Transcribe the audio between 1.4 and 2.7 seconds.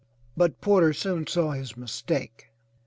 his mistake.